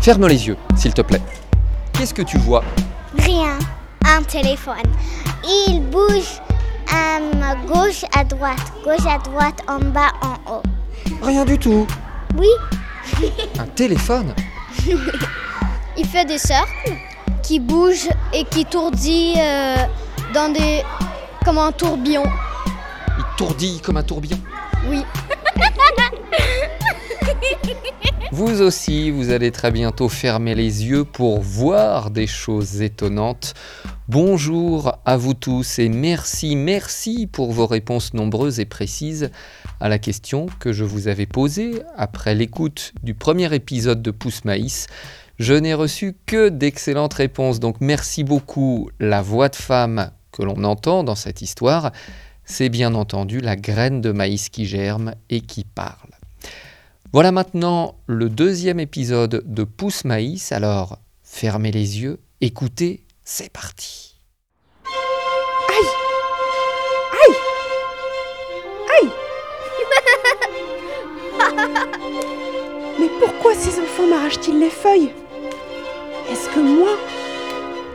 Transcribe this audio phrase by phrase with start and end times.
[0.00, 1.20] Ferme les yeux, s'il te plaît.
[1.92, 2.62] Qu'est-ce que tu vois?
[3.18, 3.58] Rien.
[4.04, 4.76] Un téléphone.
[5.44, 6.40] Il bouge
[6.90, 10.62] à gauche, à droite, gauche, à droite, en bas, en haut.
[11.22, 11.86] Rien du tout.
[12.36, 12.48] Oui.
[13.58, 14.34] Un téléphone?
[15.96, 16.92] Il fait des cercles
[17.42, 19.76] qui bougent et qui tourdit euh,
[20.32, 20.82] dans des.
[21.44, 22.22] comme un tourbillon.
[23.38, 24.40] Il tourdille comme un tourbillon.
[24.88, 25.04] Oui.
[28.32, 33.54] Vous aussi, vous allez très bientôt fermer les yeux pour voir des choses étonnantes.
[34.08, 39.30] Bonjour à vous tous et merci, merci pour vos réponses nombreuses et précises
[39.78, 44.44] à la question que je vous avais posée après l'écoute du premier épisode de Pousse
[44.44, 44.88] Maïs.
[45.38, 48.90] Je n'ai reçu que d'excellentes réponses, donc merci beaucoup.
[48.98, 51.92] La voix de femme que l'on entend dans cette histoire,
[52.48, 56.10] c'est bien entendu la graine de maïs qui germe et qui parle.
[57.12, 64.16] Voilà maintenant le deuxième épisode de Pousse Maïs, alors fermez les yeux, écoutez, c'est parti.
[65.68, 65.88] Aïe!
[67.28, 67.36] Aïe!
[69.02, 69.10] Aïe!
[72.98, 75.12] Mais pourquoi ces enfants m'arrachent-ils les feuilles?
[76.30, 76.96] Est-ce que moi,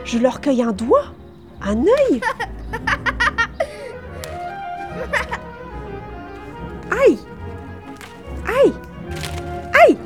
[0.04, 1.12] je leur cueille un doigt
[1.60, 2.20] Un œil?
[6.90, 7.18] Aïe
[8.46, 8.72] Aïe
[9.86, 9.98] Aïe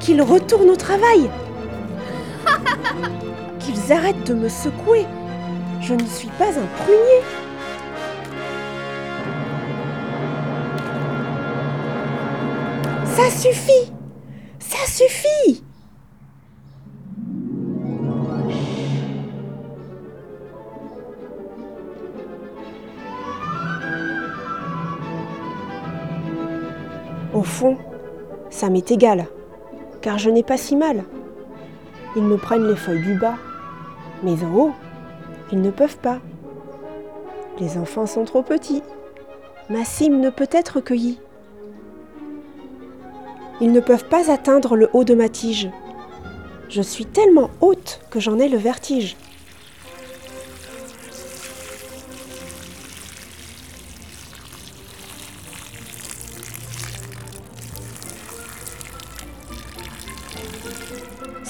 [0.00, 1.28] Qu'ils retournent au travail!
[3.58, 5.06] Qu'ils arrêtent de me secouer!
[5.80, 7.22] Je ne suis pas un prunier!
[13.04, 13.92] Ça suffit!
[14.58, 15.62] Ça suffit
[27.38, 27.76] Au fond,
[28.50, 29.28] ça m'est égal,
[30.00, 31.04] car je n'ai pas si mal.
[32.16, 33.36] Ils me prennent les feuilles du bas,
[34.24, 34.72] mais en haut,
[35.52, 36.18] ils ne peuvent pas.
[37.60, 38.82] Les enfants sont trop petits.
[39.70, 41.20] Ma cime ne peut être cueillie.
[43.60, 45.70] Ils ne peuvent pas atteindre le haut de ma tige.
[46.68, 49.16] Je suis tellement haute que j'en ai le vertige.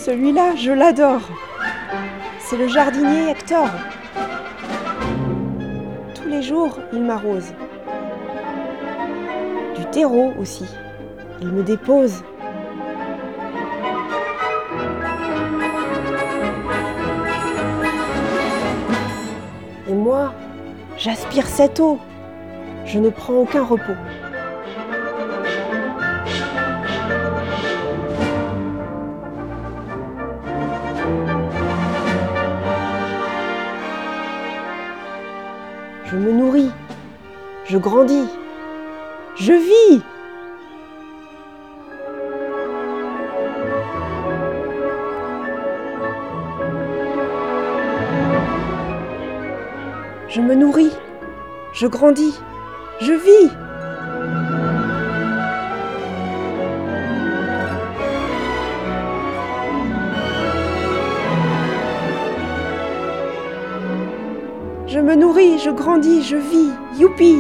[0.09, 1.21] Celui-là, je l'adore.
[2.39, 3.69] C'est le jardinier Hector.
[6.15, 7.53] Tous les jours, il m'arrose.
[9.77, 10.65] Du terreau aussi.
[11.43, 12.25] Il me dépose.
[19.91, 20.33] Et moi,
[20.97, 21.99] j'aspire cette eau.
[22.87, 23.93] Je ne prends aucun repos.
[36.11, 36.71] Je me nourris.
[37.67, 38.29] Je grandis.
[39.37, 40.03] Je vis.
[50.29, 50.93] Je me nourris.
[51.75, 52.41] Je grandis.
[53.03, 53.68] Je vis.
[64.91, 66.73] Je me nourris, je grandis, je vis.
[66.99, 67.37] Youpi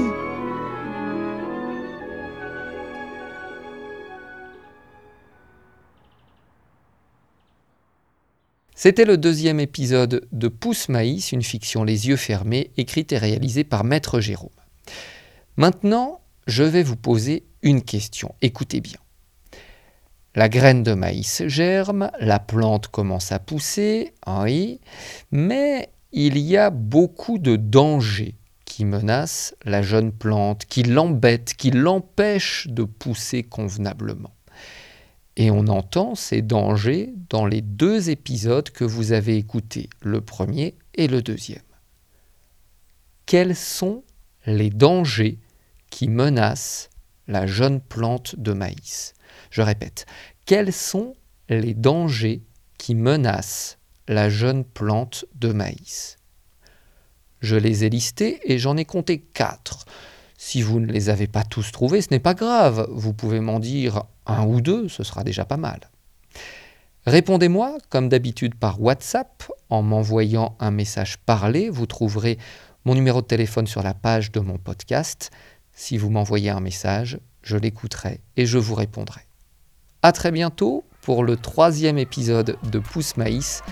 [8.74, 13.64] C'était le deuxième épisode de Pousse Maïs, une fiction les yeux fermés, écrite et réalisée
[13.64, 14.50] par Maître Jérôme.
[15.56, 18.34] Maintenant, je vais vous poser une question.
[18.42, 18.98] Écoutez bien.
[20.34, 24.80] La graine de maïs germe, la plante commence à pousser, oui,
[25.32, 28.34] mais il y a beaucoup de dangers
[28.64, 34.34] qui menacent la jeune plante, qui l'embêtent, qui l'empêchent de pousser convenablement.
[35.36, 40.76] Et on entend ces dangers dans les deux épisodes que vous avez écoutés, le premier
[40.94, 41.62] et le deuxième.
[43.26, 44.04] Quels sont
[44.46, 45.38] les dangers
[45.90, 46.88] qui menacent
[47.26, 49.14] la jeune plante de maïs?
[49.50, 50.06] Je répète,
[50.44, 51.14] quels sont
[51.48, 52.42] les dangers
[52.78, 53.77] qui menacent
[54.08, 56.16] la jeune plante de maïs
[57.40, 59.84] Je les ai listés et j'en ai compté quatre.
[60.36, 62.88] Si vous ne les avez pas tous trouvés, ce n'est pas grave.
[62.90, 65.80] Vous pouvez m'en dire un ou deux, ce sera déjà pas mal.
[67.06, 71.70] Répondez-moi, comme d'habitude, par WhatsApp en m'envoyant un message parlé.
[71.70, 72.38] Vous trouverez
[72.84, 75.30] mon numéro de téléphone sur la page de mon podcast.
[75.72, 79.22] Si vous m'envoyez un message, je l'écouterai et je vous répondrai.
[80.02, 83.62] À très bientôt pour le troisième épisode de Pousse Maïs.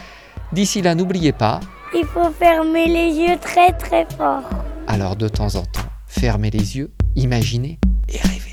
[0.53, 1.61] D'ici là, n'oubliez pas.
[1.95, 4.43] Il faut fermer les yeux très très fort.
[4.87, 7.79] Alors de temps en temps, fermez les yeux, imaginez
[8.09, 8.46] et rêvez.